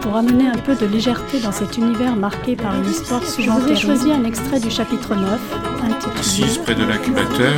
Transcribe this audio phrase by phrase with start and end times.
[0.00, 3.68] Pour amener un peu de légèreté dans cet univers marqué par une histoire Je vous
[3.68, 5.40] ai choisi un extrait du chapitre 9,
[5.84, 7.52] intitulé Assise près de l'incubateur,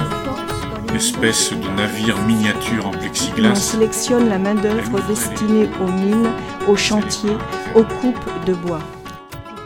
[0.94, 3.52] espèce de navire miniature en plexiglas.
[3.52, 6.30] On sélectionne la main-d'œuvre destinée aux mines,
[6.68, 7.36] aux chantiers,
[7.74, 8.80] aux coupes de bois.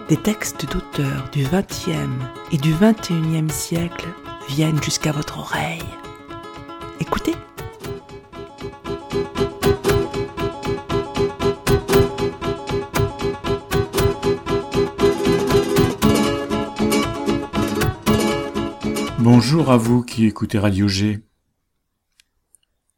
[0.09, 1.91] Des textes d'auteurs du XXe
[2.53, 4.07] et du XXIe siècle
[4.49, 5.83] viennent jusqu'à votre oreille.
[7.01, 7.35] Écoutez.
[19.39, 21.21] Bonjour à vous qui écoutez Radio G.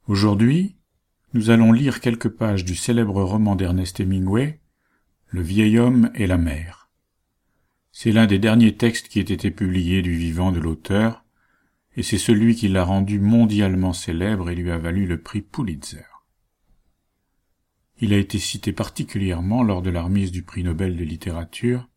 [0.06, 0.77] Aujourd'hui,
[1.34, 4.61] nous allons lire quelques pages du célèbre roman d'Ernest Hemingway,
[5.27, 6.91] Le vieil homme et la mer.
[7.91, 11.25] C'est l'un des derniers textes qui ait été publié du vivant de l'auteur,
[11.97, 16.06] et c'est celui qui l'a rendu mondialement célèbre et lui a valu le prix Pulitzer.
[18.00, 21.89] Il a été cité particulièrement lors de la remise du prix Nobel de littérature.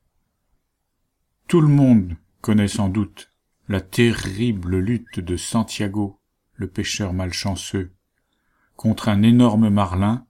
[1.47, 3.30] Tout le monde connaît sans doute
[3.71, 6.19] la terrible lutte de Santiago,
[6.55, 7.93] le pêcheur malchanceux,
[8.75, 10.25] contre un énorme marlin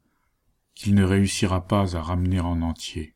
[0.75, 3.15] qu'il ne réussira pas à ramener en entier.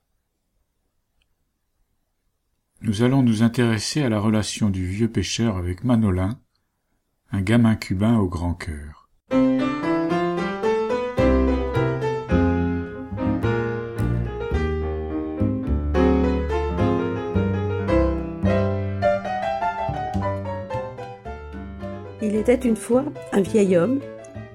[2.82, 6.40] Nous allons nous intéresser à la relation du vieux pêcheur avec Manolin,
[7.32, 9.08] un gamin cubain au grand cœur.
[22.48, 24.02] Il était une fois un vieil homme,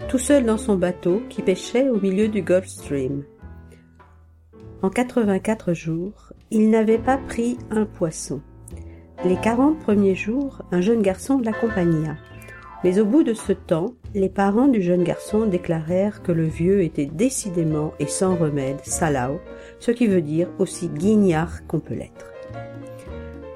[0.08, 3.24] tout seul dans son bateau, qui pêchait au milieu du Gulf Stream.
[4.80, 8.42] En 84 jours, il n'avait pas pris un poisson.
[9.24, 12.16] Les 40 premiers jours, un jeune garçon l'accompagna.
[12.84, 16.82] Mais au bout de ce temps, les parents du jeune garçon déclarèrent que le vieux
[16.82, 19.40] était décidément et sans remède salao,
[19.80, 22.30] ce qui veut dire aussi guignard qu'on peut l'être.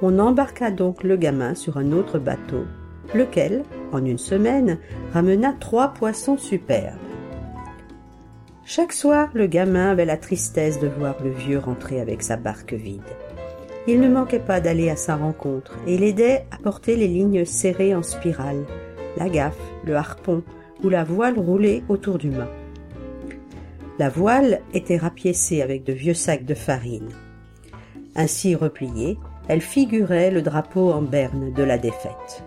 [0.03, 2.65] On embarqua donc le gamin sur un autre bateau
[3.13, 4.79] lequel, en une semaine,
[5.13, 6.99] ramena trois poissons superbes.
[8.65, 12.73] Chaque soir, le gamin avait la tristesse de voir le vieux rentrer avec sa barque
[12.73, 13.03] vide.
[13.87, 17.95] Il ne manquait pas d'aller à sa rencontre et l'aidait à porter les lignes serrées
[17.95, 18.65] en spirale,
[19.19, 20.43] la gaffe, le harpon
[20.83, 22.49] ou la voile roulée autour du mât.
[23.99, 27.11] La voile était rapiécée avec de vieux sacs de farine.
[28.17, 32.43] Ainsi repliée, elle figurait le drapeau en berne de la défaite.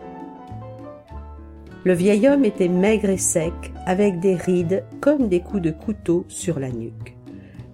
[1.83, 3.53] Le vieil homme était maigre et sec,
[3.85, 7.15] avec des rides comme des coups de couteau sur la nuque.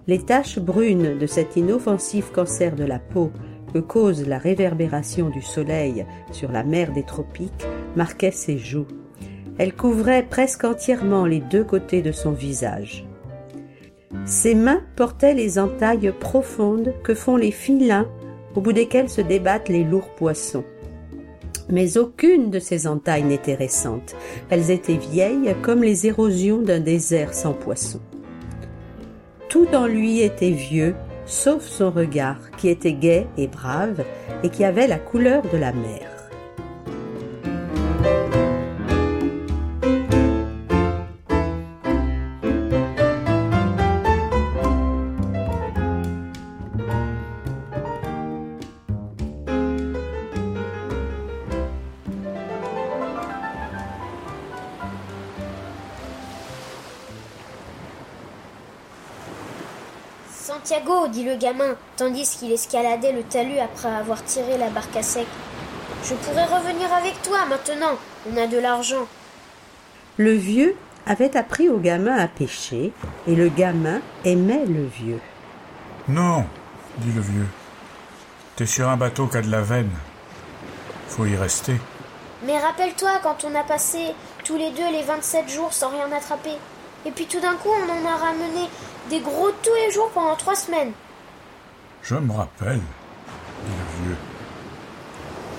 [0.06, 3.30] Les taches brunes de cet inoffensif cancer de la peau
[3.72, 7.66] que cause la réverbération du soleil sur la mer des tropiques
[7.96, 8.86] marquaient ses joues.
[9.58, 13.06] Elles couvraient presque entièrement les deux côtés de son visage.
[14.26, 18.06] Ses mains portaient les entailles profondes que font les filins
[18.54, 20.64] au bout desquels se débattent les lourds poissons.
[21.74, 24.14] Mais aucune de ces entailles n'était récente.
[24.48, 28.00] Elles étaient vieilles comme les érosions d'un désert sans poissons.
[29.48, 30.94] Tout en lui était vieux,
[31.26, 34.04] sauf son regard, qui était gai et brave,
[34.44, 36.13] et qui avait la couleur de la mer.
[61.14, 65.26] Dit le gamin, tandis qu'il escaladait le talus après avoir tiré la barque à sec.
[66.04, 67.96] Je pourrais revenir avec toi maintenant,
[68.30, 69.06] on a de l'argent.
[70.16, 70.74] Le vieux
[71.06, 72.92] avait appris au gamin à pêcher,
[73.28, 75.20] et le gamin aimait le vieux.
[76.08, 76.44] Non,
[76.98, 77.46] dit le vieux.
[78.56, 79.90] T'es sur un bateau qui a de la veine.
[81.08, 81.74] Faut y rester.
[82.44, 84.14] Mais rappelle-toi quand on a passé
[84.44, 86.56] tous les deux les 27 jours sans rien attraper.
[87.06, 88.68] Et puis tout d'un coup, on en a ramené
[89.10, 90.92] des gros tous les jours pendant trois semaines.
[92.04, 94.16] Je me rappelle, dit le vieux.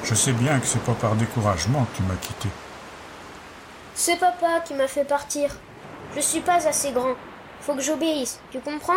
[0.04, 2.50] Je sais bien que c'est pas par découragement que tu m'as quitté.
[3.96, 5.50] C'est papa qui m'a fait partir.
[6.16, 7.16] Je suis pas assez grand.
[7.62, 8.94] Faut que j'obéisse, tu comprends?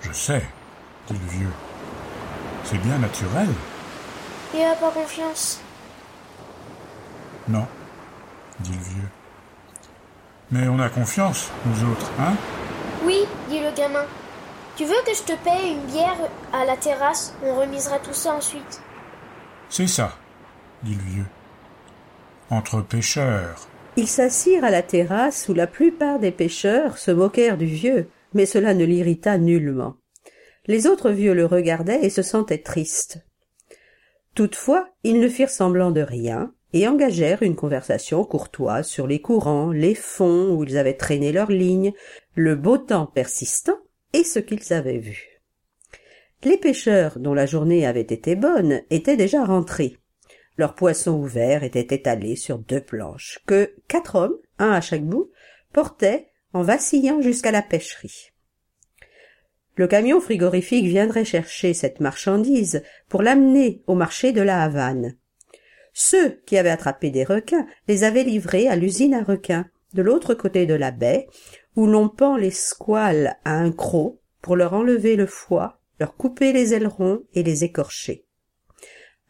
[0.00, 0.44] Je sais,
[1.06, 1.52] dit le vieux.
[2.64, 3.48] C'est bien naturel.
[4.52, 5.60] Il a pas confiance.
[7.46, 7.68] Non,
[8.58, 9.08] dit le vieux.
[10.50, 12.34] Mais on a confiance, nous autres, hein?
[13.04, 14.06] Oui, dit le gamin.
[14.80, 16.16] Tu veux que je te paye une bière
[16.54, 17.34] à la terrasse?
[17.44, 18.80] On remisera tout ça ensuite.
[19.68, 20.16] C'est ça,
[20.82, 21.26] dit le vieux.
[22.48, 23.68] Entre pêcheurs.
[23.96, 28.46] Ils s'assirent à la terrasse où la plupart des pêcheurs se moquèrent du vieux, mais
[28.46, 29.96] cela ne l'irrita nullement.
[30.64, 33.22] Les autres vieux le regardaient et se sentaient tristes.
[34.34, 39.72] Toutefois, ils ne firent semblant de rien, et engagèrent une conversation courtoise sur les courants,
[39.72, 41.92] les fonds où ils avaient traîné leurs lignes,
[42.34, 43.76] le beau temps persistant
[44.12, 45.40] et ce qu'ils avaient vu.
[46.42, 49.98] Les pêcheurs, dont la journée avait été bonne, étaient déjà rentrés.
[50.56, 55.30] Leurs poissons ouverts étaient étalés sur deux planches, que quatre hommes, un à chaque bout,
[55.72, 58.30] portaient en vacillant jusqu'à la pêcherie.
[59.76, 65.16] Le camion frigorifique viendrait chercher cette marchandise pour l'amener au marché de la Havane.
[65.92, 70.34] Ceux qui avaient attrapé des requins les avaient livrés à l'usine à requins, de l'autre
[70.34, 71.28] côté de la baie,
[71.76, 76.52] où l'on pend les squales à un croc pour leur enlever le foie, leur couper
[76.52, 78.24] les ailerons et les écorcher.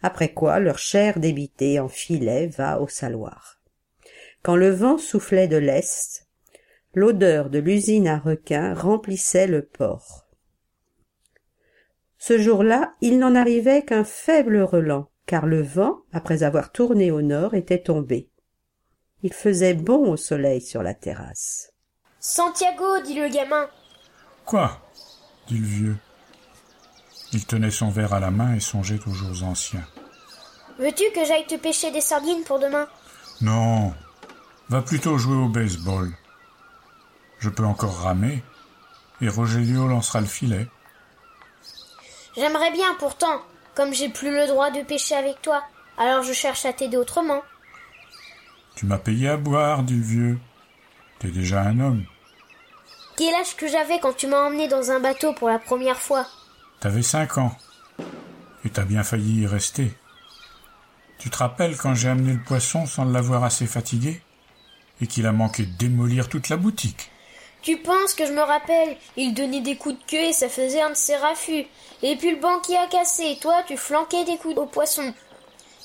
[0.03, 3.61] Après quoi leur chair débitée en filet va au saloir.
[4.43, 6.27] Quand le vent soufflait de l'est,
[6.95, 10.27] l'odeur de l'usine à requins remplissait le port.
[12.17, 17.23] Ce jour-là, il n'en arrivait qu'un faible relent, car le vent, après avoir tourné au
[17.23, 18.31] nord, était tombé.
[19.23, 21.70] Il faisait bon au soleil sur la terrasse.
[22.21, 23.67] Santiago, dit le gamin.
[24.45, 24.79] Quoi?
[25.49, 25.97] dit le vieux.
[27.33, 29.87] Il tenait son verre à la main et songeait aux jours anciens.
[30.79, 32.87] Veux-tu que j'aille te pêcher des sardines pour demain?
[33.41, 33.95] Non.
[34.69, 36.13] Va plutôt jouer au baseball.
[37.39, 38.45] Je peux encore ramer,
[39.23, 40.69] et Rogelio lancera le filet.
[42.37, 43.41] J'aimerais bien pourtant,
[43.75, 45.63] comme j'ai plus le droit de pêcher avec toi,
[45.97, 47.43] alors je cherche à t'aider autrement.
[48.77, 50.39] Tu m'as payé à boire, dit le vieux.
[51.21, 52.05] T'es déjà un homme.
[53.19, 56.27] Quel âge que j'avais quand tu m'as emmené dans un bateau pour la première fois
[56.81, 57.55] T'avais cinq ans.
[58.65, 59.93] Et t'as bien failli y rester.
[61.19, 64.23] Tu te rappelles quand j'ai amené le poisson sans l'avoir assez fatigué
[65.03, 67.11] Et qu'il a manqué de démolir toute la boutique?
[67.61, 68.97] Tu penses que je me rappelle?
[69.19, 71.67] Il donnait des coups de queue et ça faisait un de ses raffus.
[72.03, 75.13] Et puis le banquier a cassé, toi tu flanquais des coups au poisson.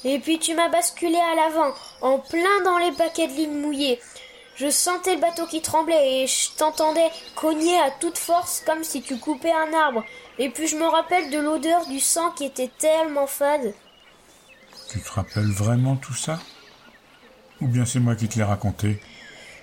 [0.05, 3.99] Et puis tu m'as basculé à l'avant, en plein dans les paquets de lignes mouillées.
[4.55, 9.01] Je sentais le bateau qui tremblait et je t'entendais cogner à toute force comme si
[9.01, 10.03] tu coupais un arbre.
[10.39, 13.73] Et puis je me rappelle de l'odeur du sang qui était tellement fade.
[14.89, 16.39] Tu te rappelles vraiment tout ça?
[17.59, 19.01] Ou bien c'est moi qui te l'ai raconté?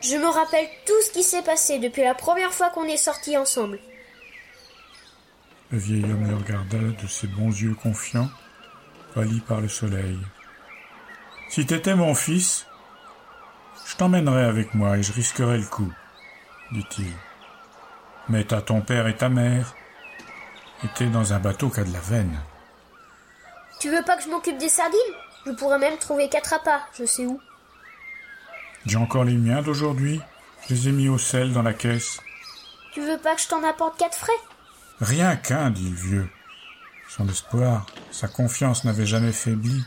[0.02, 3.36] Je me rappelle tout ce qui s'est passé depuis la première fois qu'on est sortis
[3.36, 3.78] ensemble.
[5.70, 8.28] Le vieil homme le regarda de ses bons yeux confiants,
[9.14, 10.18] pâlis par le soleil.
[11.48, 12.66] Si t'étais mon fils,
[13.92, 15.92] je t'emmènerais avec moi et je risquerais le coup,
[16.72, 17.12] dit-il.
[18.30, 19.74] Mais t'as ton père et ta mère,
[20.82, 22.40] et t'es dans un bateau qui a de la veine.
[23.80, 24.98] Tu veux pas que je m'occupe des sardines?
[25.44, 27.38] Je pourrais même trouver quatre appâts, je sais où.
[28.86, 30.22] J'ai encore les miens d'aujourd'hui.
[30.66, 32.18] Je les ai mis au sel dans la caisse.
[32.94, 34.32] Tu veux pas que je t'en apporte quatre frais?
[35.00, 36.30] Rien qu'un, dit le vieux.
[37.08, 39.84] Son espoir, sa confiance n'avait jamais faibli.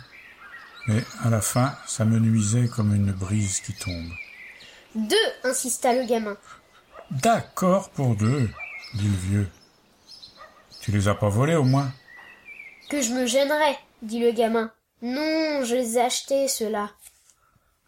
[0.87, 4.11] Mais à la fin, ça me nuisait comme une brise qui tombe.
[4.95, 6.37] Deux, insista le gamin.
[7.11, 8.49] D'accord pour deux,
[8.93, 9.47] dit le vieux.
[10.81, 11.91] Tu les as pas volés au moins
[12.89, 14.71] Que je me gênerais, dit le gamin.
[15.01, 16.91] Non, je les ai achetés, ceux-là.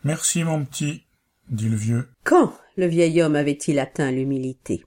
[0.03, 1.05] Merci, mon petit,
[1.49, 2.09] dit le vieux.
[2.23, 4.83] Quand le vieil homme avait-il atteint l'humilité?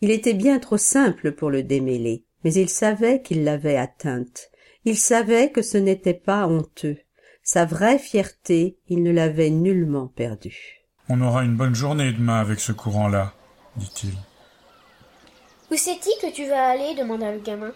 [0.00, 4.50] Il était bien trop simple pour le démêler, mais il savait qu'il l'avait atteinte.
[4.84, 6.98] Il savait que ce n'était pas honteux.
[7.50, 10.84] Sa vraie fierté, il ne l'avait nullement perdue.
[11.08, 13.32] On aura une bonne journée demain avec ce courant-là,
[13.76, 14.12] dit-il.
[15.70, 17.72] Où c'est-il que tu vas aller demanda le gamin.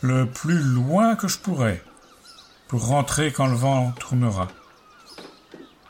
[0.00, 1.80] Le plus loin que je pourrai,
[2.66, 4.48] pour rentrer quand le vent tournera.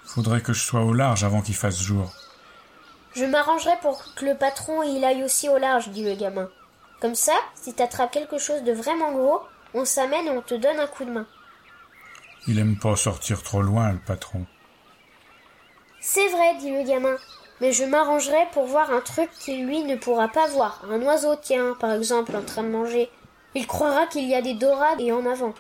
[0.05, 2.12] Faudrait que je sois au large avant qu'il fasse jour.
[3.14, 6.50] Je m'arrangerai pour que le patron il aille aussi au large, dit le gamin.
[7.00, 9.41] Comme ça, si t'attrapes quelque chose de vraiment gros,
[9.73, 11.26] on s'amène et on te donne un coup de main.
[12.46, 14.46] Il aime pas sortir trop loin, le patron.
[16.00, 17.16] C'est vrai, dit le gamin.
[17.60, 20.84] Mais je m'arrangerai pour voir un truc qu'il lui ne pourra pas voir.
[20.90, 23.08] Un oiseau, tiens, par exemple, en train de manger.
[23.54, 25.54] Il croira qu'il y a des dorades et en avant.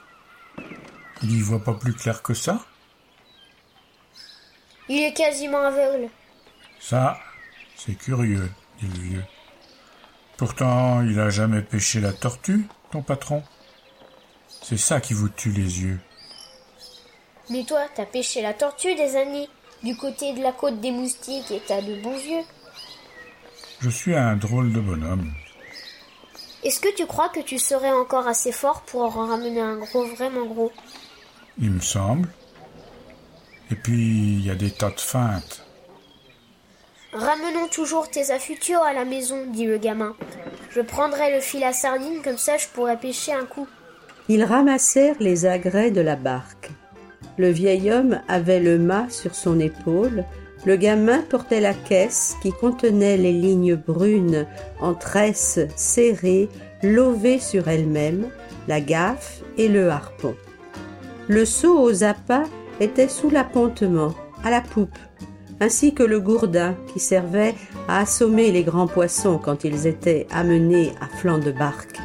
[1.22, 2.58] Il y voit pas plus clair que ça?
[4.88, 6.10] Il est quasiment aveugle.
[6.80, 7.18] Ça,
[7.76, 8.50] c'est curieux,
[8.80, 9.24] dit le vieux.
[10.36, 13.42] Pourtant, il a jamais pêché la tortue, ton patron.
[14.48, 16.00] C'est ça qui vous tue les yeux.
[17.50, 19.48] Mais toi, t'as pêché la tortue des années,
[19.82, 22.44] du côté de la côte des moustiques et t'as de bons yeux.
[23.80, 25.32] Je suis un drôle de bonhomme.
[26.62, 30.06] Est-ce que tu crois que tu serais encore assez fort pour en ramener un gros,
[30.06, 30.72] vraiment gros?
[31.58, 32.28] Il me semble.
[33.70, 35.62] Et puis, il y a des tas de feintes.
[37.12, 40.16] Ramenons toujours tes affutures à la maison, dit le gamin.
[40.70, 43.68] Je prendrai le fil à sardines, comme ça je pourrai pêcher un coup.
[44.28, 46.70] Ils ramassèrent les agrès de la barque.
[47.36, 50.24] Le vieil homme avait le mât sur son épaule,
[50.66, 54.46] le gamin portait la caisse qui contenait les lignes brunes
[54.80, 56.48] en tresses serrées,
[56.82, 58.26] lovées sur elles-mêmes,
[58.66, 60.34] la gaffe et le harpon.
[61.28, 62.48] Le seau aux appâts
[62.80, 64.98] était sous l'appontement, à la poupe,
[65.60, 67.54] ainsi que le gourdin qui servait
[67.88, 71.98] à assommer les grands poissons quand ils étaient amenés à flanc de barque.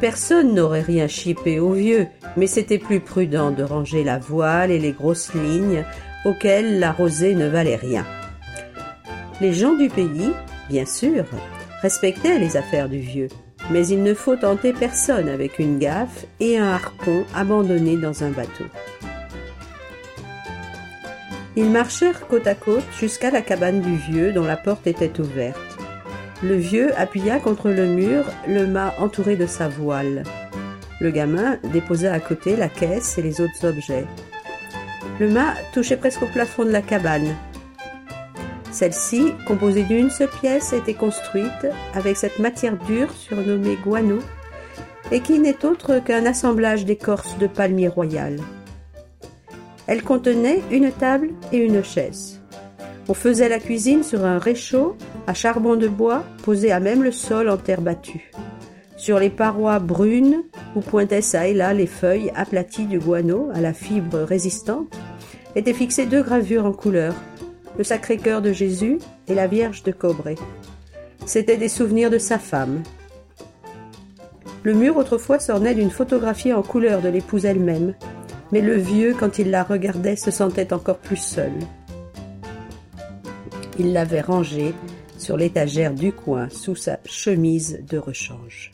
[0.00, 2.06] Personne n'aurait rien chipé au vieux,
[2.38, 5.84] mais c'était plus prudent de ranger la voile et les grosses lignes
[6.24, 8.06] auxquelles la rosée ne valait rien.
[9.42, 10.32] Les gens du pays,
[10.70, 11.24] bien sûr,
[11.82, 13.28] respectaient les affaires du vieux,
[13.70, 18.30] mais il ne faut tenter personne avec une gaffe et un harpon abandonné dans un
[18.30, 18.64] bateau.
[21.56, 25.69] Ils marchèrent côte à côte jusqu'à la cabane du vieux dont la porte était ouverte.
[26.42, 30.22] Le vieux appuya contre le mur le mât entouré de sa voile.
[30.98, 34.06] Le gamin déposa à côté la caisse et les autres objets.
[35.18, 37.36] Le mât touchait presque au plafond de la cabane.
[38.72, 44.20] Celle-ci, composée d'une seule pièce, était construite avec cette matière dure surnommée guano
[45.10, 48.38] et qui n'est autre qu'un assemblage d'écorce de palmier royal.
[49.86, 52.40] Elle contenait une table et une chaise.
[53.08, 54.96] On faisait la cuisine sur un réchaud
[55.26, 58.30] à charbon de bois posé à même le sol en terre battue.
[58.96, 60.42] Sur les parois brunes,
[60.76, 64.94] où pointaient çà et là les feuilles aplaties du guano à la fibre résistante,
[65.56, 67.14] étaient fixées deux gravures en couleur,
[67.78, 70.36] le Sacré-Cœur de Jésus et la Vierge de Cobré.
[71.24, 72.82] C'étaient des souvenirs de sa femme.
[74.62, 77.94] Le mur autrefois s'ornait d'une photographie en couleur de l'épouse elle-même,
[78.52, 81.52] mais le vieux, quand il la regardait, se sentait encore plus seul.
[83.78, 84.74] Il l'avait rangée
[85.20, 88.72] sur l'étagère du coin sous sa chemise de rechange.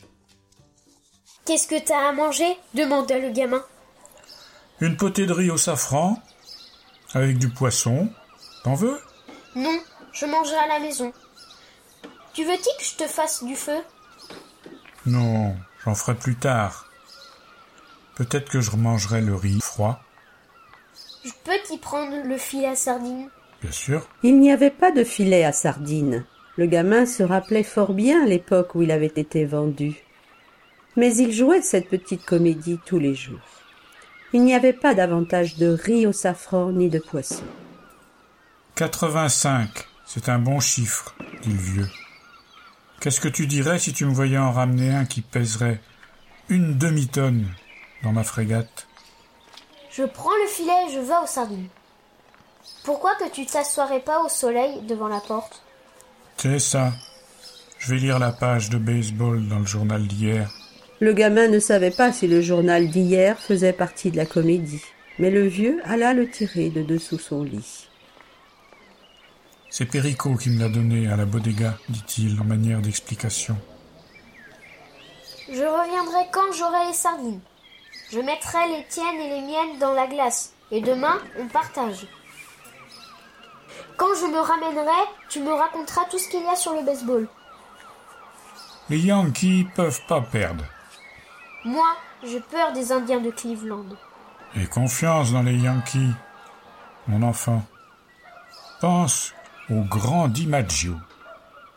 [1.45, 2.57] Qu'est-ce que t'as à manger?
[2.73, 3.63] demanda le gamin.
[4.81, 6.21] Une potée de riz au safran,
[7.13, 8.09] avec du poisson.
[8.63, 8.99] T'en veux?
[9.55, 9.79] Non,
[10.13, 11.13] je mangerai à la maison.
[12.33, 13.77] Tu veux-tu que je te fasse du feu?
[15.05, 16.85] Non, j'en ferai plus tard.
[18.15, 19.99] Peut-être que je remangerai le riz froid.
[21.23, 23.29] Je peux t'y prendre le filet à sardines?
[23.61, 24.07] Bien sûr.
[24.23, 26.25] Il n'y avait pas de filet à sardines.
[26.57, 30.03] Le gamin se rappelait fort bien l'époque où il avait été vendu.
[30.95, 33.39] Mais il jouait cette petite comédie tous les jours.
[34.33, 37.43] Il n'y avait pas davantage de riz au safran ni de poisson.
[38.75, 39.69] 85,
[40.05, 41.89] c'est un bon chiffre, dit le vieux.
[42.99, 45.79] Qu'est-ce que tu dirais si tu me voyais en ramener un qui pèserait
[46.49, 47.45] une demi-tonne
[48.03, 48.87] dans ma frégate?
[49.91, 51.69] Je prends le filet et je vais aux sardines.
[52.83, 55.61] Pourquoi que tu ne t'assoirais pas au soleil devant la porte?
[56.37, 56.93] C'est ça.
[57.79, 60.51] Je vais lire la page de baseball dans le journal d'hier.
[60.99, 64.83] Le gamin ne savait pas si le journal d'hier faisait partie de la comédie,
[65.17, 67.87] mais le vieux alla le tirer de dessous son lit.
[69.69, 73.57] C'est Péricot qui me l'a donné à la bodega, dit-il en manière d'explication.
[75.49, 77.41] Je reviendrai quand j'aurai les sardines.
[78.11, 82.07] Je mettrai les tiennes et les miennes dans la glace, et demain on partage.
[83.97, 87.27] Quand je me ramènerai, tu me raconteras tout ce qu'il y a sur le baseball.
[88.89, 90.63] Les Yankees peuvent pas perdre.
[91.65, 93.85] Moi, j'ai peur des Indiens de Cleveland.
[94.55, 96.13] Aie confiance dans les Yankees,
[97.07, 97.63] mon enfant.
[98.79, 99.33] Pense
[99.69, 100.95] au grand DiMaggio.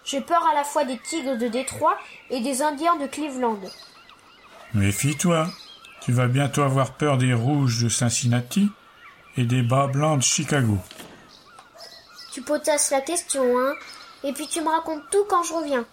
[0.04, 1.96] J'ai peur à la fois des Tigres de Détroit
[2.28, 3.60] et des Indiens de Cleveland.
[4.74, 5.46] Méfie-toi,
[6.00, 8.70] tu vas bientôt avoir peur des Rouges de Cincinnati
[9.36, 10.78] et des Bas Blancs de Chicago.
[12.32, 13.74] Tu potasses la question, hein
[14.24, 15.84] Et puis tu me racontes tout quand je reviens.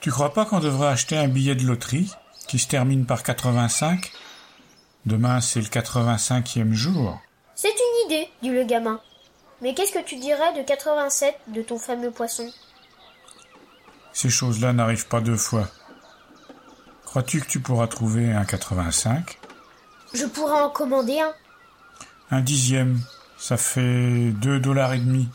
[0.00, 2.12] Tu crois pas qu'on devrait acheter un billet de loterie
[2.46, 4.12] qui se termine par 85
[5.04, 7.20] Demain, c'est le 85e jour.
[7.54, 9.00] C'est une idée, dit le gamin.
[9.62, 12.50] Mais qu'est-ce que tu dirais de 87 de ton fameux poisson?
[14.12, 15.68] Ces choses-là n'arrivent pas deux fois.
[17.04, 19.38] Crois-tu que tu pourras trouver un 85
[20.12, 21.32] Je pourrais en commander un.
[22.30, 23.00] Un dixième,
[23.46, 25.28] ça fait deux dollars et demi.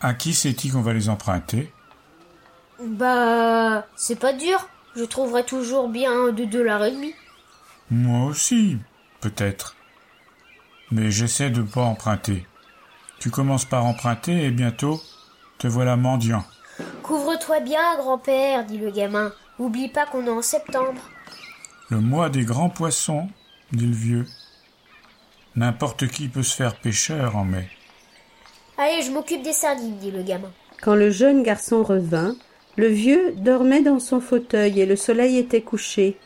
[0.00, 1.72] À qui c'est-il qu'on va les emprunter?
[2.82, 4.68] Bah, c'est pas dur.
[4.96, 7.14] Je trouverai toujours bien un de dollars et demi.
[7.92, 8.78] Moi aussi.
[9.20, 9.76] peut-être.
[10.90, 12.44] Mais j'essaie de pas emprunter.
[13.20, 15.00] Tu commences par emprunter et bientôt
[15.58, 16.44] te voilà mendiant.
[17.04, 19.32] Couvre-toi bien, grand-père, dit le gamin.
[19.60, 21.02] Oublie pas qu'on est en septembre.
[21.88, 23.28] Le mois des grands poissons,
[23.70, 24.26] dit le vieux.
[25.56, 27.68] N'importe qui peut se faire pêcheur en mai.
[28.76, 30.52] Allez, je m'occupe des sardines, dit le gamin.
[30.82, 32.36] Quand le jeune garçon revint,
[32.76, 36.18] le vieux dormait dans son fauteuil et le soleil était couché.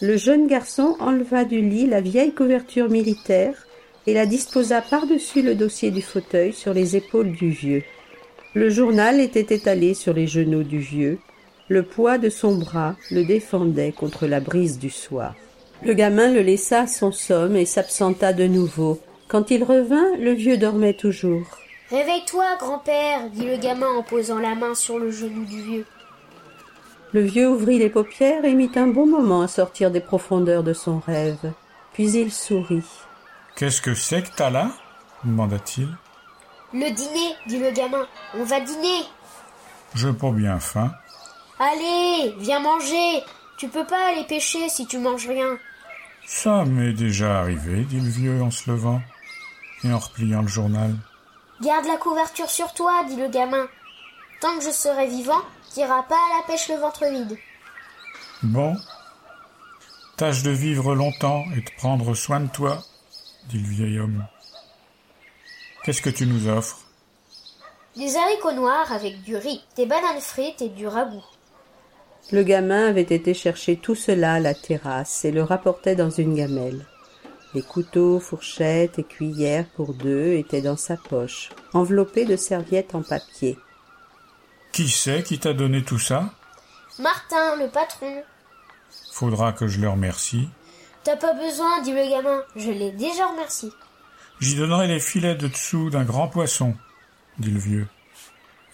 [0.00, 3.66] Le jeune garçon enleva du lit la vieille couverture militaire
[4.06, 7.82] et la disposa par-dessus le dossier du fauteuil sur les épaules du vieux.
[8.54, 11.18] Le journal était étalé sur les genoux du vieux.
[11.68, 15.34] Le poids de son bras le défendait contre la brise du soir.
[15.84, 19.00] Le gamin le laissa à son somme et s'absenta de nouveau.
[19.28, 21.46] Quand il revint, le vieux dormait toujours.
[21.90, 25.86] Réveille-toi, grand-père, dit le gamin en posant la main sur le genou du vieux.
[27.12, 30.72] Le vieux ouvrit les paupières et mit un bon moment à sortir des profondeurs de
[30.72, 31.52] son rêve.
[31.92, 32.82] Puis il sourit.
[33.54, 34.70] Qu'est-ce que c'est que t'as là?
[35.22, 35.88] demanda-t-il.
[36.72, 38.06] Le dîner, dit le gamin.
[38.34, 39.02] On va dîner.
[39.94, 40.90] J'ai pas bien faim.
[41.58, 43.22] Allez, viens manger.
[43.58, 45.58] Tu peux pas aller pêcher si tu manges rien.
[46.26, 49.00] Ça m'est déjà arrivé, dit le vieux en se levant
[49.84, 50.94] et en repliant le journal.
[51.60, 53.66] Garde la couverture sur toi, dit le gamin.
[54.40, 57.38] Tant que je serai vivant, t'iras pas à la pêche le ventre vide.
[58.42, 58.76] Bon.
[60.16, 62.82] Tâche de vivre longtemps et de prendre soin de toi,
[63.48, 64.26] dit le vieil homme.
[65.82, 66.78] Qu'est-ce que tu nous offres?
[67.96, 71.24] Des haricots noirs avec du riz, des bananes frites et du ragoût.
[72.32, 76.34] Le gamin avait été chercher tout cela à la terrasse et le rapportait dans une
[76.34, 76.86] gamelle.
[77.54, 83.02] Les couteaux, fourchettes et cuillères pour deux étaient dans sa poche, enveloppés de serviettes en
[83.02, 83.58] papier.
[84.72, 86.32] Qui c'est qui t'a donné tout ça?
[86.98, 88.22] Martin, le patron.
[89.12, 90.48] Faudra que je le remercie.
[91.04, 92.42] T'as pas besoin, dit le gamin.
[92.56, 93.68] Je l'ai déjà remercié.
[94.40, 96.74] J'y donnerai les filets de dessous d'un grand poisson,
[97.38, 97.86] dit le vieux.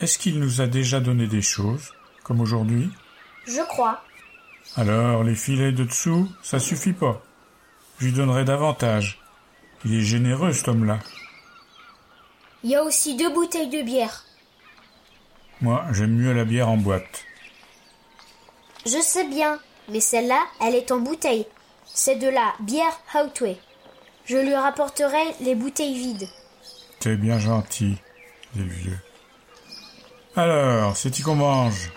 [0.01, 2.89] Est-ce qu'il nous a déjà donné des choses, comme aujourd'hui?
[3.47, 4.03] Je crois.
[4.77, 7.23] Alors, les filets de dessous, ça suffit pas.
[7.99, 9.21] Je lui donnerai davantage.
[9.85, 10.99] Il est généreux, cet homme-là.
[12.63, 14.25] Il y a aussi deux bouteilles de bière.
[15.61, 17.25] Moi, j'aime mieux la bière en boîte.
[18.87, 21.47] Je sais bien, mais celle-là, elle est en bouteille.
[21.85, 23.59] C'est de la bière Outway.
[24.25, 26.29] Je lui rapporterai les bouteilles vides.
[27.01, 27.97] T'es bien gentil,
[28.55, 28.99] dit le vieux.
[30.37, 31.91] Alors, c'est-y qu'on mange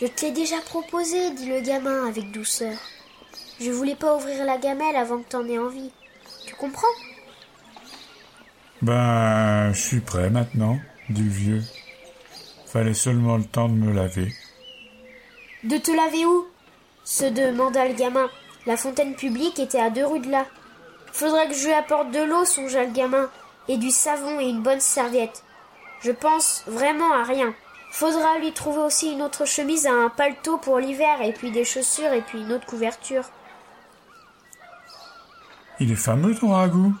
[0.00, 2.76] Je te l'ai déjà proposé, dit le gamin avec douceur.
[3.60, 5.92] Je voulais pas ouvrir la gamelle avant que t'en aies envie.
[6.46, 6.86] Tu comprends?
[8.82, 10.78] Ben, je suis prêt maintenant,
[11.08, 11.62] dit le vieux.
[12.66, 14.32] Fallait seulement le temps de me laver.
[15.62, 16.46] De te laver où?
[17.04, 18.28] se demanda le gamin.
[18.66, 20.46] La fontaine publique était à deux rues de là.
[21.12, 23.30] Faudrait que je lui apporte de l'eau, songea le gamin,
[23.68, 25.44] et du savon et une bonne serviette.
[26.00, 27.54] Je pense vraiment à rien.
[27.94, 31.64] Faudra lui trouver aussi une autre chemise à un paletot pour l'hiver, et puis des
[31.64, 33.22] chaussures, et puis une autre couverture.
[35.78, 36.92] Il est fameux ton ragoût,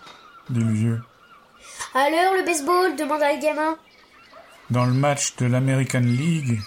[0.50, 1.02] dit le vieux.
[1.94, 3.76] À l'heure le baseball demanda le gamin.
[4.70, 6.60] Dans le match de l'American League,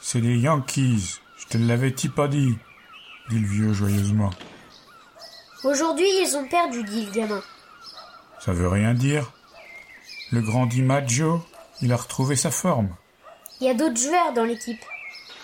[0.00, 1.20] c'est les Yankees.
[1.36, 2.58] Je te l'avais pas dit,
[3.30, 4.30] dit le vieux joyeusement.
[5.62, 7.42] Aujourd'hui, ils ont perdu, dit le gamin.
[8.40, 9.30] Ça veut rien dire.
[10.32, 11.40] Le grand DiMaggio,
[11.82, 12.88] il a retrouvé sa forme.
[13.62, 14.84] Il y a d'autres joueurs dans l'équipe.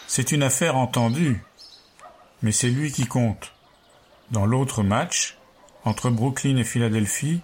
[0.09, 1.41] C'est une affaire entendue.
[2.43, 3.53] Mais c'est lui qui compte.
[4.33, 5.39] Dans l'autre match,
[5.85, 7.43] entre Brooklyn et Philadelphie,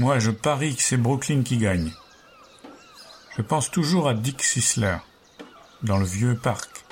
[0.00, 1.92] moi je parie que c'est Brooklyn qui gagne.
[3.36, 4.96] Je pense toujours à Dick Sisler,
[5.84, 6.84] dans le vieux parc.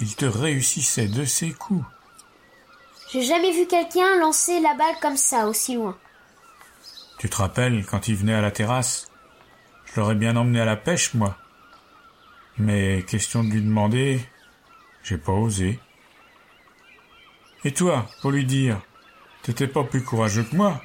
[0.00, 1.84] Il te réussissait de ses coups.
[3.10, 5.98] J'ai jamais vu quelqu'un lancer la balle comme ça, aussi loin.
[7.18, 9.08] Tu te rappelles quand il venait à la terrasse
[9.86, 11.36] Je l'aurais bien emmené à la pêche, moi.
[12.58, 14.20] Mais question de lui demander,
[15.02, 15.78] j'ai pas osé.
[17.64, 18.80] Et toi, pour lui dire,
[19.42, 20.82] t'étais pas plus courageux que moi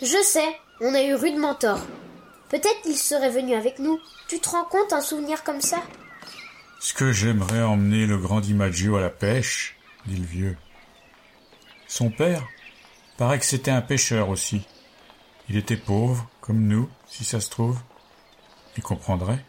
[0.00, 1.84] Je sais, on a eu rudement tort.
[2.48, 3.98] Peut-être qu'il serait venu avec nous.
[4.28, 5.82] Tu te rends compte un souvenir comme ça?
[6.80, 10.56] Ce que j'aimerais emmener le grand DiMaggio à la pêche, dit le vieux.
[11.86, 12.46] Son père
[13.18, 14.66] paraît que c'était un pêcheur aussi.
[15.48, 17.78] Il était pauvre, comme nous, si ça se trouve.
[18.76, 19.44] Il comprendrait.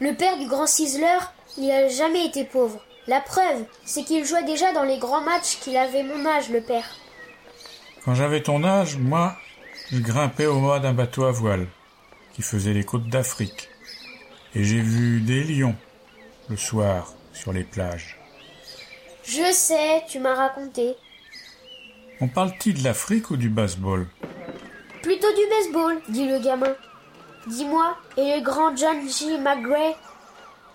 [0.00, 1.18] Le père du grand Sizzler,
[1.56, 2.80] il a jamais été pauvre.
[3.08, 6.60] La preuve, c'est qu'il jouait déjà dans les grands matchs qu'il avait mon âge, le
[6.60, 6.84] père.
[8.04, 9.36] Quand j'avais ton âge, moi,
[9.90, 11.66] je grimpais au mât d'un bateau à voile
[12.32, 13.68] qui faisait les côtes d'Afrique.
[14.54, 15.74] Et j'ai vu des lions
[16.48, 18.20] le soir sur les plages.
[19.24, 20.94] Je sais, tu m'as raconté.
[22.20, 24.06] On parle-t-il de l'Afrique ou du baseball?
[25.02, 26.74] Plutôt du baseball, dit le gamin.
[27.48, 29.38] Dis-moi, et le grand John J.
[29.38, 29.96] McGray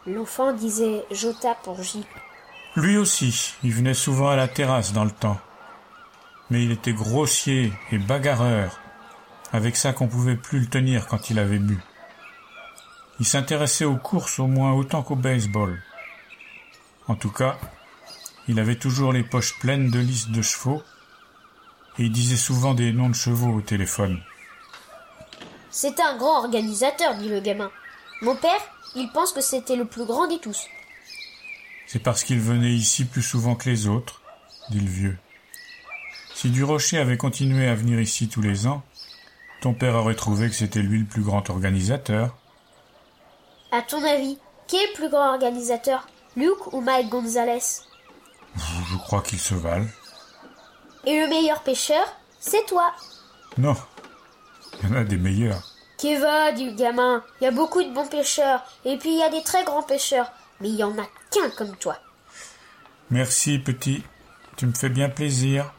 [0.08, 2.04] L'enfant disait Jota pour J.
[2.76, 5.40] Lui aussi, il venait souvent à la terrasse dans le temps.
[6.50, 8.80] Mais il était grossier et bagarreur.
[9.52, 11.78] Avec ça qu'on pouvait plus le tenir quand il avait bu.
[13.20, 15.80] Il s'intéressait aux courses au moins autant qu'au baseball.
[17.08, 17.56] En tout cas,
[18.48, 20.82] il avait toujours les poches pleines de listes de chevaux
[22.00, 24.20] et il disait souvent des noms de chevaux au téléphone.
[25.76, 27.72] C'est un grand organisateur, dit le gamin.
[28.22, 28.62] Mon père,
[28.96, 30.68] il pense que c'était le plus grand des tous.
[31.88, 34.22] C'est parce qu'il venait ici plus souvent que les autres,
[34.70, 35.18] dit le vieux.
[36.36, 38.84] Si Durocher avait continué à venir ici tous les ans,
[39.62, 42.38] ton père aurait trouvé que c'était lui le plus grand organisateur.
[43.72, 47.82] À ton avis, qui est le plus grand organisateur Luke ou Mike Gonzalez?
[48.56, 49.90] Je crois qu'ils se valent.
[51.08, 52.06] Et le meilleur pêcheur,
[52.40, 52.94] c'est toi.
[53.58, 53.76] Non,
[54.82, 55.64] il y en a des meilleurs.
[56.20, 57.24] va, dit le gamin.
[57.40, 59.84] Il y a beaucoup de bons pêcheurs, et puis il y a des très grands
[59.84, 61.98] pêcheurs, mais il y en a qu'un comme toi.
[63.10, 64.04] Merci, petit.
[64.56, 65.72] Tu me fais bien plaisir.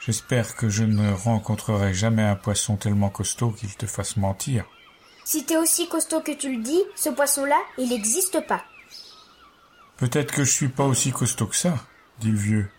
[0.00, 4.64] J'espère que je ne rencontrerai jamais un poisson tellement costaud qu'il te fasse mentir.
[5.24, 8.64] Si t'es aussi costaud que tu le dis, ce poisson-là, il n'existe pas.
[9.98, 11.74] Peut-être que je suis pas aussi costaud que ça,
[12.20, 12.70] dit le vieux.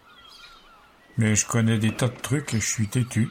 [1.17, 3.29] Mais je connais des tas de trucs et je suis têtu.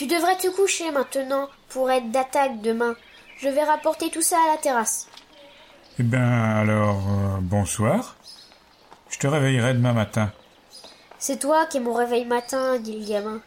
[0.00, 2.96] Tu devrais te coucher maintenant pour être d'attaque demain.
[3.36, 5.10] Je vais rapporter tout ça à la terrasse.
[5.98, 8.16] Eh bien, alors, euh, bonsoir.
[9.10, 10.32] Je te réveillerai demain matin.
[11.18, 13.42] C'est toi qui es mon réveil matin, dit le gamin.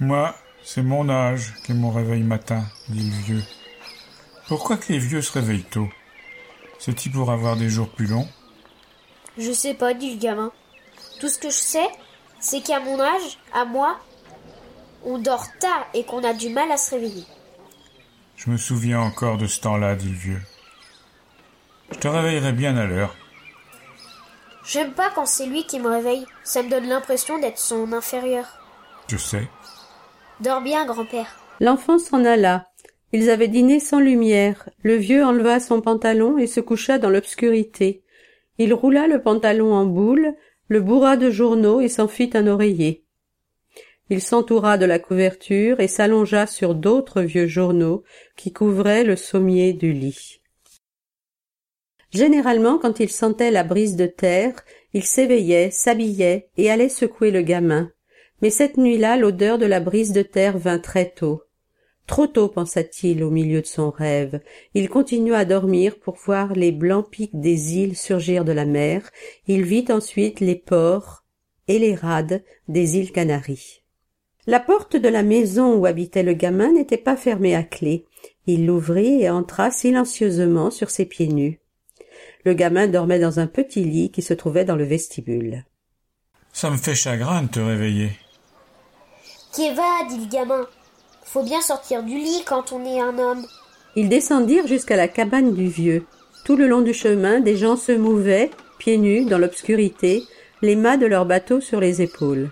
[0.00, 3.44] Moi, c'est mon âge qui est mon réveil matin, dit le vieux.
[4.48, 5.88] Pourquoi que les vieux se réveillent tôt?
[6.78, 8.28] C'est-il pour avoir des jours plus longs?
[9.38, 10.52] Je sais pas, dit le gamin.
[11.20, 11.88] Tout ce que je sais,
[12.38, 13.98] c'est qu'à mon âge, à moi,
[15.04, 17.24] on dort tard et qu'on a du mal à se réveiller.
[18.36, 20.42] Je me souviens encore de ce temps-là, dit le vieux.
[21.90, 23.16] Je te réveillerai bien à l'heure.
[24.64, 26.26] J'aime pas quand c'est lui qui me réveille.
[26.44, 28.46] Ça me donne l'impression d'être son inférieur.
[29.08, 29.48] Je sais.
[30.40, 31.26] Dors bien, grand-père.
[31.60, 32.68] L'enfant s'en alla.
[33.12, 34.68] Ils avaient dîné sans lumière.
[34.82, 38.04] Le vieux enleva son pantalon et se coucha dans l'obscurité.
[38.58, 40.34] Il roula le pantalon en boule,
[40.68, 43.06] le bourra de journaux et s'en fit un oreiller.
[44.10, 48.04] Il s'entoura de la couverture et s'allongea sur d'autres vieux journaux
[48.36, 50.40] qui couvraient le sommier du lit.
[52.10, 57.42] Généralement, quand il sentait la brise de terre, il s'éveillait, s'habillait et allait secouer le
[57.42, 57.90] gamin.
[58.40, 61.42] Mais cette nuit-là, l'odeur de la brise de terre vint très tôt.
[62.06, 64.40] Trop tôt, pensa-t-il au milieu de son rêve.
[64.72, 69.10] Il continua à dormir pour voir les blancs pics des îles surgir de la mer.
[69.46, 71.24] Il vit ensuite les ports
[71.66, 73.77] et les rades des îles Canaries.
[74.48, 78.06] La porte de la maison où habitait le gamin n'était pas fermée à clé.
[78.46, 81.60] Il l'ouvrit et entra silencieusement sur ses pieds nus.
[82.46, 85.66] Le gamin dormait dans un petit lit qui se trouvait dans le vestibule.
[86.54, 88.10] Ça me fait chagrin de te réveiller.
[89.58, 90.66] va, dit le gamin.
[91.26, 93.44] Faut bien sortir du lit quand on est un homme.
[93.96, 96.06] Ils descendirent jusqu'à la cabane du vieux.
[96.46, 100.22] Tout le long du chemin, des gens se mouvaient, pieds nus, dans l'obscurité,
[100.62, 102.48] les mâts de leur bateau sur les épaules.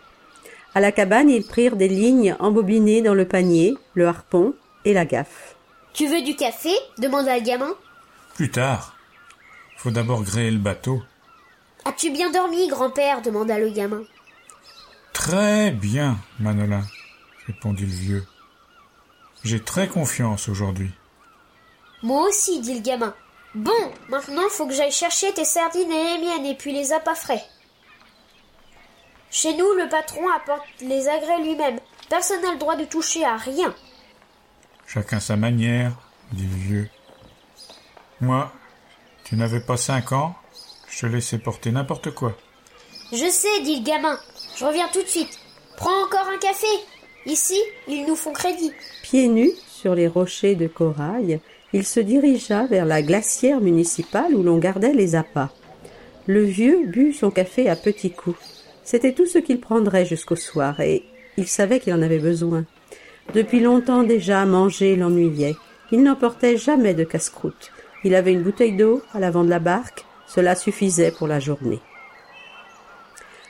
[0.76, 5.06] À la cabane, ils prirent des lignes embobinées dans le panier, le harpon et la
[5.06, 5.56] gaffe.
[5.94, 6.68] Tu veux du café?
[6.98, 7.74] demanda le gamin.
[8.34, 8.94] Plus tard.
[9.78, 11.02] Faut d'abord gréer le bateau.
[11.86, 13.22] As-tu bien dormi, grand-père?
[13.22, 14.02] demanda le gamin.
[15.14, 16.84] Très bien, Manolin,
[17.46, 18.26] répondit le vieux.
[19.44, 20.90] J'ai très confiance aujourd'hui.
[22.02, 23.14] Moi aussi, dit le gamin.
[23.54, 23.72] Bon,
[24.10, 27.42] maintenant faut que j'aille chercher tes sardines et les miennes et puis les appâts frais.
[29.30, 31.78] Chez nous, le patron apporte les agrès lui-même.
[32.08, 33.74] Personne n'a le droit de toucher à rien.
[34.86, 35.92] Chacun sa manière,
[36.32, 36.90] dit le vieux.
[38.20, 38.52] Moi,
[39.24, 40.34] tu n'avais pas cinq ans,
[40.88, 42.36] je te laissais porter n'importe quoi.
[43.12, 44.18] Je sais, dit le gamin.
[44.56, 45.38] Je reviens tout de suite.
[45.76, 46.66] Prends encore un café.
[47.26, 48.72] Ici, ils nous font crédit.
[49.02, 51.40] Pieds nus sur les rochers de corail,
[51.72, 55.50] il se dirigea vers la glacière municipale où l'on gardait les appâts.
[56.26, 58.38] Le vieux but son café à petits coups.
[58.86, 61.02] C'était tout ce qu'il prendrait jusqu'au soir, et
[61.36, 62.64] il savait qu'il en avait besoin.
[63.34, 65.56] Depuis longtemps déjà, manger l'ennuyait.
[65.90, 67.72] Il n'emportait jamais de casse-croûte.
[68.04, 71.80] Il avait une bouteille d'eau à l'avant de la barque, cela suffisait pour la journée.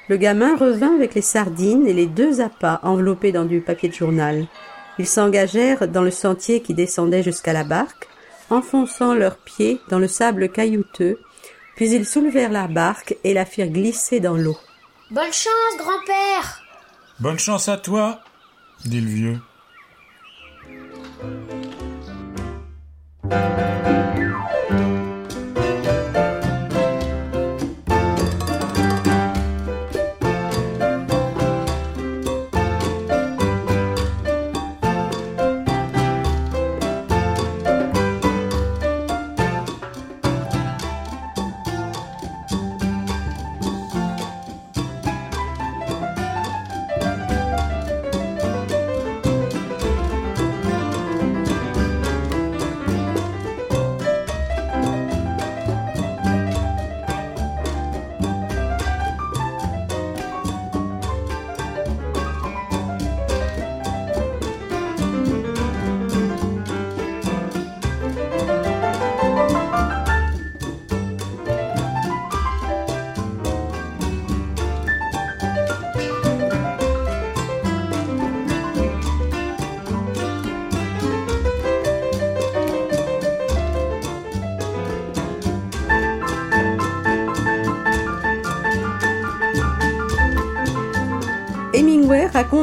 [0.08, 3.94] Le gamin revint avec les sardines et les deux appâts enveloppés dans du papier de
[3.94, 4.46] journal.
[4.98, 8.08] Ils s'engagèrent dans le sentier qui descendait jusqu'à la barque,
[8.48, 11.18] enfonçant leurs pieds dans le sable caillouteux,
[11.74, 14.56] puis ils soulevèrent la barque et la firent glisser dans l'eau.
[15.08, 16.64] Bonne chance, grand-père
[17.20, 18.18] Bonne chance à toi,
[18.84, 19.40] dit le vieux.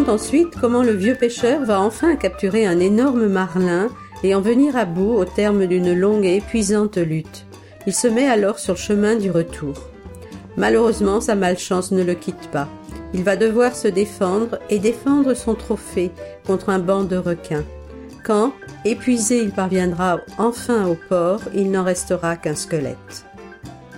[0.10, 3.90] Ensuite comment le vieux pêcheur va enfin capturer un énorme marlin
[4.24, 7.46] et en venir à bout au terme d'une longue et épuisante lutte.
[7.86, 9.74] Il se met alors sur le chemin du retour.
[10.56, 12.70] Malheureusement, sa malchance ne le quitte pas.
[13.14, 16.12] Il va devoir se défendre et défendre son trophée
[16.46, 17.66] contre un banc de requins.
[18.24, 18.54] Quand,
[18.86, 23.26] épuisé, il parviendra enfin au port, il n'en restera qu'un squelette.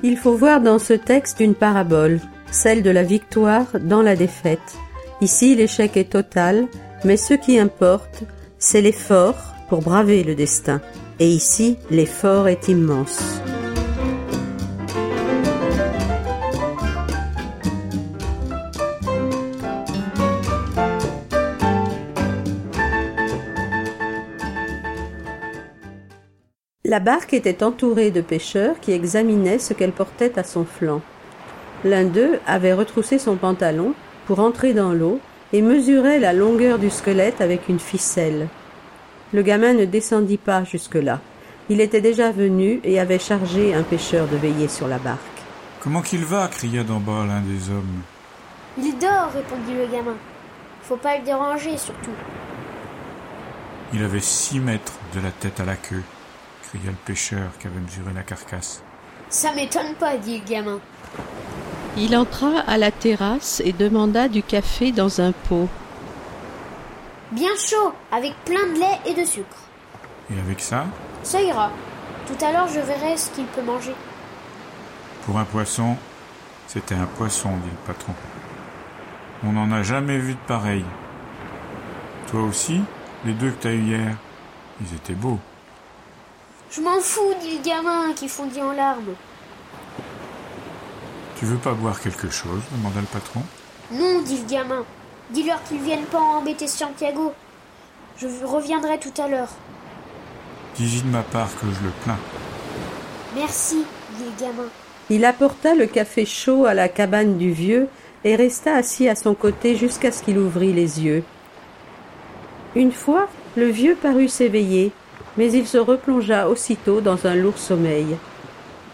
[0.03, 2.19] Il faut voir dans ce texte une parabole,
[2.51, 4.77] celle de la victoire dans la défaite.
[5.25, 6.67] Ici, l'échec est total,
[7.03, 8.21] mais ce qui importe,
[8.59, 10.81] c'est l'effort pour braver le destin.
[11.19, 13.41] Et ici, l'effort est immense.
[26.83, 31.01] La barque était entourée de pêcheurs qui examinaient ce qu'elle portait à son flanc.
[31.83, 35.19] L'un d'eux avait retroussé son pantalon pour entrer dans l'eau
[35.53, 38.47] et mesurait la longueur du squelette avec une ficelle.
[39.33, 41.19] Le gamin ne descendit pas jusque-là.
[41.69, 45.19] Il était déjà venu et avait chargé un pêcheur de veiller sur la barque.
[45.81, 46.47] Comment qu'il va?
[46.47, 48.01] cria d'en bas l'un des hommes.
[48.77, 50.15] Il dort, répondit le gamin.
[50.83, 52.11] Faut pas le déranger, surtout.
[53.93, 56.03] Il avait six mètres de la tête à la queue,
[56.63, 58.83] cria le pêcheur qui avait mesuré la carcasse.
[59.29, 60.79] Ça m'étonne pas, dit le gamin.
[61.97, 65.69] Il entra à la terrasse et demanda du café dans un pot.
[67.31, 69.57] Bien chaud, avec plein de lait et de sucre.
[70.29, 70.87] Et avec ça?
[71.23, 71.71] Ça ira.
[72.27, 73.95] Tout à l'heure, je verrai ce qu'il peut manger.
[75.25, 75.95] Pour un poisson,
[76.67, 78.13] c'était un poisson, dit le patron.
[79.45, 80.83] On n'en a jamais vu de pareil.
[82.29, 82.81] Toi aussi,
[83.23, 84.17] les deux que t'as eu hier,
[84.81, 85.39] ils étaient beaux.
[86.71, 89.15] Je m'en fous, dit le gamin qui fondit en larmes.
[91.37, 93.41] Tu veux pas boire quelque chose demanda le patron.
[93.91, 94.83] Non, dit le gamin.
[95.31, 97.33] Dis-leur qu'ils viennent pas embêter Santiago.
[98.17, 99.49] Je reviendrai tout à l'heure.
[100.75, 102.17] Dis-y de ma part que je le plains.
[103.35, 103.83] Merci,
[104.17, 104.69] dit le gamin.
[105.09, 107.89] Il apporta le café chaud à la cabane du vieux
[108.23, 111.23] et resta assis à son côté jusqu'à ce qu'il ouvrît les yeux.
[112.75, 114.91] Une fois, le vieux parut s'éveiller,
[115.37, 118.17] mais il se replongea aussitôt dans un lourd sommeil.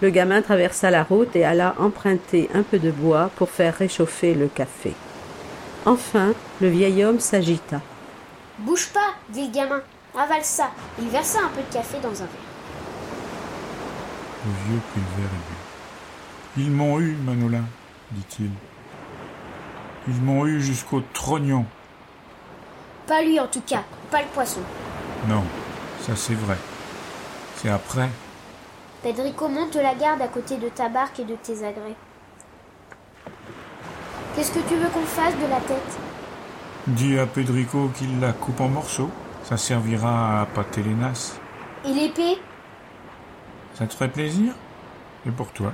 [0.01, 4.33] Le gamin traversa la route et alla emprunter un peu de bois pour faire réchauffer
[4.33, 4.93] le café.
[5.85, 7.81] Enfin, le vieil homme s'agita.
[8.59, 9.81] Bouge pas, dit le gamin.
[10.17, 10.71] Avale ça.
[10.99, 12.49] Il versa un peu de café dans un verre.
[14.45, 16.63] Le vieux prit le verre et but.
[16.65, 17.65] Ils m'ont eu, Manolin,
[18.11, 18.49] dit-il.
[20.07, 21.65] Ils m'ont eu jusqu'au trognon.
[23.05, 24.61] Pas lui en tout cas, pas le poisson.
[25.27, 25.43] Non,
[26.01, 26.57] ça c'est vrai.
[27.57, 28.09] C'est après.
[29.03, 31.95] Pedrico monte la garde à côté de ta barque et de tes agrès.
[34.35, 35.99] Qu'est-ce que tu veux qu'on fasse de la tête?
[36.87, 39.09] Dis à Pedrico qu'il la coupe en morceaux.
[39.43, 41.39] Ça servira à pâter les nasses.
[41.83, 42.37] Et l'épée?
[43.73, 44.53] Ça te ferait plaisir?
[45.25, 45.73] Et pour toi?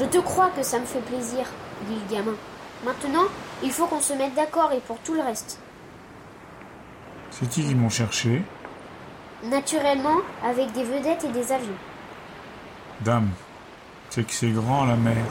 [0.00, 1.44] Je te crois que ça me fait plaisir,
[1.86, 2.36] dit le gamin.
[2.84, 3.24] Maintenant,
[3.62, 5.60] il faut qu'on se mette d'accord et pour tout le reste.
[7.30, 8.42] C'est-ils qui m'ont cherché
[9.44, 11.68] Naturellement, avec des vedettes et des avions.
[13.00, 13.30] Dame,
[14.10, 15.24] c'est que c'est grand la mer.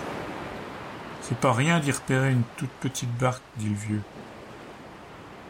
[1.22, 4.02] C'est pas rien d'y repérer une toute petite barque, dit le vieux.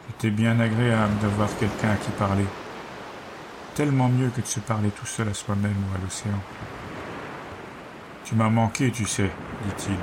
[0.08, 2.46] C'était bien agréable d'avoir quelqu'un à qui parler.
[3.76, 6.40] Tellement mieux que de se parler tout seul à soi-même ou à l'océan.
[8.26, 9.30] Tu m'as manqué, tu sais,
[9.66, 9.98] dit-il.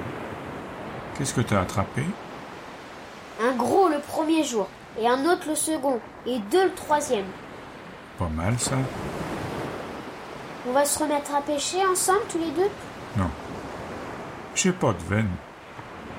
[1.18, 2.04] Qu'est-ce que t'as attrapé?
[3.42, 4.68] Un gros le premier jour,
[5.00, 7.26] et un autre le second, et deux le troisième.
[8.18, 8.76] Pas mal ça.
[10.66, 12.70] On va se remettre à pêcher ensemble tous les deux
[13.16, 13.30] Non.
[14.54, 15.30] J'ai pas de veine.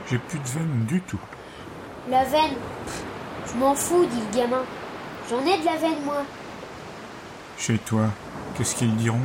[0.10, 1.20] J'ai plus de veine du tout.
[2.10, 2.54] La veine
[2.86, 3.04] Pff,
[3.48, 4.62] Je m'en fous, dit le gamin.
[5.30, 6.24] J'en ai de la veine, moi.
[7.58, 8.06] Chez toi,
[8.56, 9.22] qu'est-ce qu'ils diront?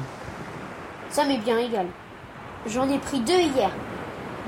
[1.11, 1.87] Ça m'est bien égal.
[2.67, 3.71] J'en ai pris deux hier.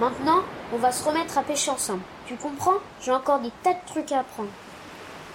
[0.00, 0.40] Maintenant,
[0.72, 2.02] on va se remettre à pêcher ensemble.
[2.26, 2.78] Tu comprends?
[3.02, 4.48] J'ai encore des tas de trucs à apprendre.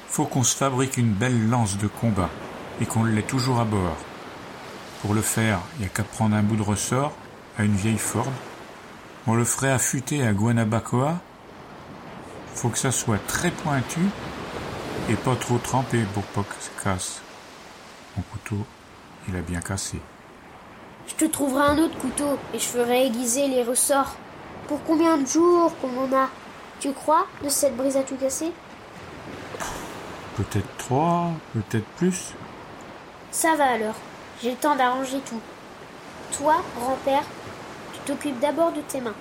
[0.08, 2.30] Faut qu'on se fabrique une belle lance de combat
[2.82, 3.98] et qu'on l'ait toujours à bord.
[5.02, 7.14] Pour le faire, il a qu'à prendre un bout de ressort
[7.58, 8.32] à une vieille Ford.
[9.28, 11.20] On le ferait affûter à Guanabacoa.
[12.56, 14.00] Faut que ça soit très pointu
[15.10, 17.22] et pas trop trempé pour pas que ça casse.
[18.16, 18.66] Mon couteau,
[19.30, 20.00] il a bien cassé.
[21.08, 24.16] Je te trouverai un autre couteau et je ferai aiguiser les ressorts.
[24.68, 26.30] Pour combien de jours qu'on en a?
[26.80, 28.52] Tu crois de cette brise à tout casser?
[30.36, 32.34] Peut-être trois, peut-être plus.
[33.32, 33.96] Ça va alors.
[34.42, 35.42] J'ai le temps d'arranger tout.
[36.38, 37.24] Toi, grand-père,
[37.94, 39.16] tu t'occupes d'abord de tes mains.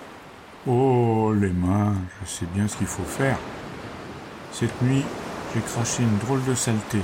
[0.67, 3.39] Oh, les mains, je sais bien ce qu'il faut faire.
[4.53, 5.05] Cette nuit,
[5.55, 7.01] j'ai craché une drôle de saleté.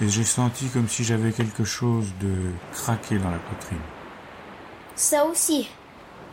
[0.00, 2.34] Et j'ai senti comme si j'avais quelque chose de
[2.72, 3.78] craqué dans la poitrine.
[4.96, 5.68] Ça aussi.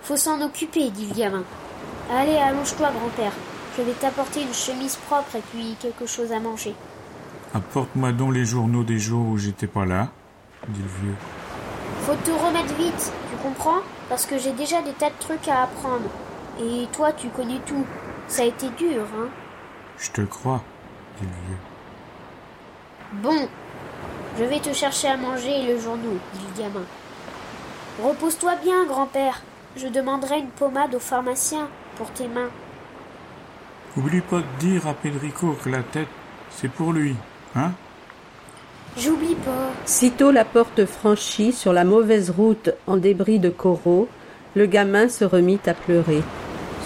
[0.02, 1.44] Faut s'en occuper, dit le gamin.
[2.12, 3.34] Allez, allonge-toi, grand-père.
[3.78, 6.74] Je vais t'apporter une chemise propre et puis quelque chose à manger.
[7.54, 10.10] Apporte-moi donc les journaux des jours où j'étais pas là,
[10.68, 11.16] dit le vieux.
[12.02, 13.82] Faut te remettre vite, tu comprends?
[14.10, 16.10] Parce que j'ai déjà des tas de trucs à apprendre.
[16.62, 17.86] Et toi, tu connais tout.
[18.28, 19.28] Ça a été dur, hein?
[19.98, 20.62] Je te crois,
[21.20, 21.58] dit le vieux.
[23.14, 23.48] Bon,
[24.38, 26.86] je vais te chercher à manger et le journaux, dit le gamin.
[28.04, 29.42] Repose-toi bien, grand-père.
[29.76, 31.68] Je demanderai une pommade au pharmacien
[31.98, 32.50] pour tes mains.
[33.98, 36.08] Oublie pas de dire à Pedrico que la tête,
[36.52, 37.16] c'est pour lui,
[37.56, 37.72] hein?
[38.98, 39.72] J'oublie pas.
[39.86, 44.08] Sitôt la porte franchie sur la mauvaise route en débris de coraux,
[44.56, 46.22] le gamin se remit à pleurer.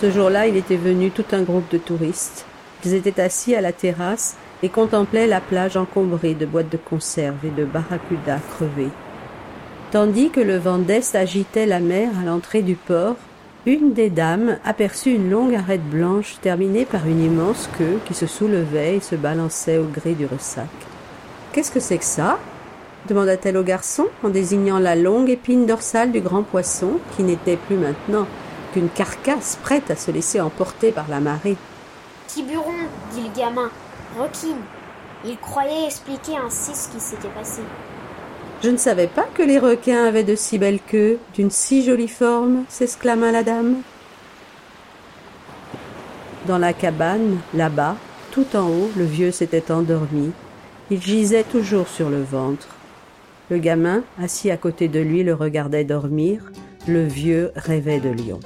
[0.01, 2.45] Ce jour-là, il était venu tout un groupe de touristes.
[2.85, 7.37] Ils étaient assis à la terrasse et contemplaient la plage encombrée de boîtes de conserve
[7.45, 8.91] et de barracudas crevés.
[9.91, 13.15] Tandis que le vent d'est agitait la mer à l'entrée du port,
[13.65, 18.27] une des dames aperçut une longue arête blanche terminée par une immense queue qui se
[18.27, 20.67] soulevait et se balançait au gré du ressac.
[21.53, 22.39] Qu'est-ce que c'est que ça
[23.07, 27.75] demanda-t-elle au garçon en désignant la longue épine dorsale du grand poisson qui n'était plus
[27.75, 28.25] maintenant
[28.73, 31.57] qu'une carcasse prête à se laisser emporter par la marée.
[32.25, 32.71] Tiburon,
[33.13, 33.69] dit le gamin.
[34.17, 34.57] Requin.
[35.25, 37.61] Il croyait expliquer ainsi ce qui s'était passé.
[38.63, 42.07] Je ne savais pas que les requins avaient de si belles queues, d'une si jolie
[42.07, 43.81] forme, s'exclama la dame.
[46.47, 47.95] Dans la cabane, là-bas,
[48.31, 50.31] tout en haut, le vieux s'était endormi.
[50.93, 52.67] Il gisait toujours sur le ventre.
[53.49, 56.51] Le gamin, assis à côté de lui, le regardait dormir.
[56.87, 58.39] Le vieux rêvait de lion.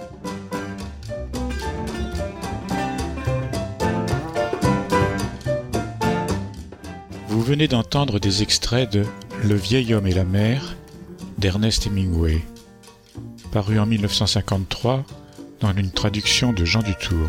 [7.27, 9.03] Vous venez d'entendre des extraits de
[9.43, 10.77] Le vieil homme et la mer
[11.37, 12.39] d'Ernest Hemingway,
[13.51, 15.03] paru en 1953
[15.59, 17.27] dans une traduction de Jean Dutour.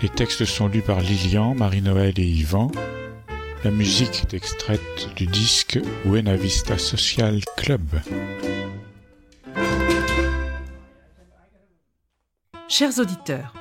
[0.00, 2.70] Les textes sont lus par Lilian, Marie-Noël et Yvan.
[3.62, 7.82] La musique est extraite du disque Buena Vista Social Club.
[12.68, 13.52] Chers auditeurs,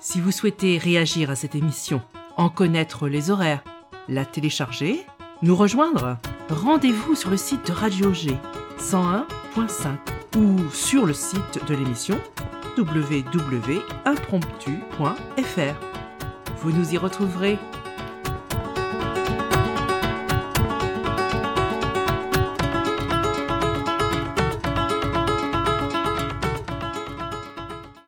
[0.00, 2.00] si vous souhaitez réagir à cette émission,
[2.38, 3.62] en connaître les horaires,
[4.08, 5.04] la télécharger,
[5.42, 6.16] nous rejoindre,
[6.48, 8.34] rendez-vous sur le site de Radio G
[8.78, 9.98] 101.5
[10.38, 12.18] ou sur le site de l'émission
[12.78, 15.74] www.impromptu.fr.
[16.62, 17.58] Vous nous y retrouverez